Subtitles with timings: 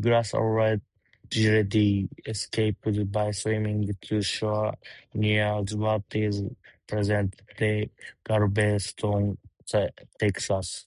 [0.00, 4.72] Glass allegedly escaped by swimming to shore
[5.12, 6.40] near what is
[6.86, 7.90] present-day
[8.24, 9.36] Galveston,
[10.18, 10.86] Texas.